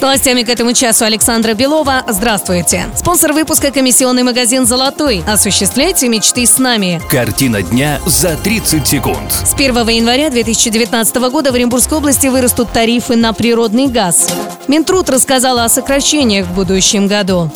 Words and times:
С 0.00 0.02
новостями 0.02 0.44
к 0.44 0.48
этому 0.48 0.72
часу 0.72 1.04
Александра 1.04 1.52
Белова. 1.52 2.04
Здравствуйте. 2.08 2.86
Спонсор 2.96 3.34
выпуска 3.34 3.70
комиссионный 3.70 4.22
магазин 4.22 4.64
«Золотой». 4.64 5.22
Осуществляйте 5.26 6.08
мечты 6.08 6.46
с 6.46 6.58
нами. 6.58 7.02
Картина 7.10 7.60
дня 7.60 8.00
за 8.06 8.34
30 8.38 8.88
секунд. 8.88 9.30
С 9.30 9.52
1 9.52 9.76
января 9.90 10.30
2019 10.30 11.16
года 11.30 11.52
в 11.52 11.54
Оренбургской 11.54 11.98
области 11.98 12.28
вырастут 12.28 12.72
тарифы 12.72 13.14
на 13.14 13.34
природный 13.34 13.88
газ. 13.88 14.32
Минтруд 14.68 15.10
рассказала 15.10 15.64
о 15.64 15.68
сокращениях 15.68 16.46
в 16.46 16.54
будущем 16.54 17.06
году. 17.06 17.50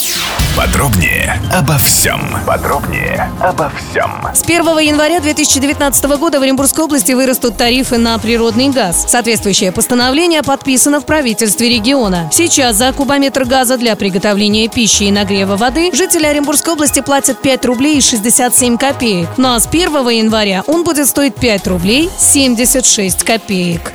Подробнее 0.56 1.40
обо 1.52 1.76
всем. 1.78 2.20
Подробнее 2.46 3.28
обо 3.40 3.72
всем. 3.76 4.08
С 4.32 4.44
1 4.44 4.78
января 4.78 5.18
2019 5.18 6.04
года 6.16 6.38
в 6.38 6.44
Оренбургской 6.44 6.84
области 6.84 7.10
вырастут 7.10 7.56
тарифы 7.56 7.98
на 7.98 8.16
природный 8.18 8.68
газ. 8.68 9.04
Соответствующее 9.08 9.72
постановление 9.72 10.44
подписано 10.44 11.00
в 11.00 11.06
правительстве 11.06 11.68
региона. 11.68 12.30
Сейчас 12.30 12.76
за 12.76 12.92
кубометр 12.92 13.44
газа 13.44 13.76
для 13.76 13.96
приготовления 13.96 14.68
пищи 14.68 15.04
и 15.04 15.10
нагрева 15.10 15.56
воды 15.56 15.90
жители 15.92 16.24
Оренбургской 16.24 16.74
области 16.74 17.00
платят 17.00 17.42
5 17.42 17.64
рублей 17.64 17.98
и 17.98 18.00
67 18.00 18.78
копеек. 18.78 19.30
Ну 19.36 19.54
а 19.54 19.58
с 19.58 19.66
1 19.66 20.08
января 20.10 20.62
он 20.68 20.84
будет 20.84 21.08
стоить 21.08 21.34
5 21.34 21.66
рублей 21.66 22.08
76 22.16 23.24
копеек. 23.24 23.92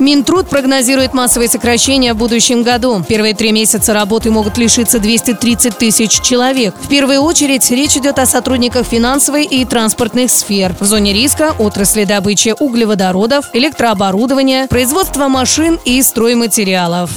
Минтруд 0.00 0.48
прогнозирует 0.48 1.12
массовые 1.12 1.48
сокращения 1.48 2.14
в 2.14 2.16
будущем 2.16 2.62
году. 2.62 3.04
Первые 3.06 3.34
три 3.34 3.52
месяца 3.52 3.92
работы 3.92 4.30
могут 4.30 4.56
лишиться 4.56 4.98
230 4.98 5.76
тысяч 5.76 6.20
человек. 6.22 6.74
В 6.80 6.88
первую 6.88 7.20
очередь 7.20 7.70
речь 7.70 7.96
идет 7.98 8.18
о 8.18 8.24
сотрудниках 8.24 8.86
финансовой 8.86 9.44
и 9.44 9.64
транспортных 9.66 10.30
сфер. 10.30 10.74
В 10.80 10.86
зоне 10.86 11.12
риска 11.12 11.54
отрасли 11.58 12.04
добычи 12.04 12.54
углеводородов, 12.58 13.50
электрооборудования, 13.52 14.66
производства 14.68 15.28
машин 15.28 15.78
и 15.84 16.02
стройматериалов. 16.02 17.10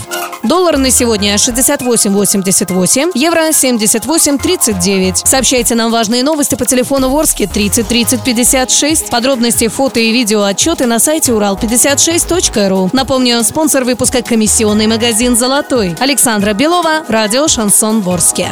Доллар 0.44 0.78
на 0.78 0.92
сегодня 0.92 1.36
68.88, 1.36 3.12
евро 3.16 3.50
78.39. 3.50 5.26
Сообщайте 5.26 5.74
нам 5.74 5.90
важные 5.90 6.22
новости 6.22 6.56
по 6.56 6.66
телефону 6.66 7.10
Ворске 7.10 7.48
30 7.48 7.88
30 7.88 8.24
56. 8.24 9.10
Подробности, 9.10 9.70
фото 9.70 10.02
и 10.02 10.12
видео 10.12 10.44
отчеты 10.44 10.86
на 10.86 11.00
сайте 11.00 11.32
урал56.ру. 11.32 12.90
Напомню, 12.92 13.42
спонсор 13.44 13.86
выпуска 13.86 14.22
комиссионный 14.22 14.88
магазин 14.88 15.38
«Золотой». 15.38 15.96
Александра 16.00 16.54
Белова, 16.54 17.06
радио 17.08 17.48
«Шансон 17.48 18.02
Ворске». 18.02 18.52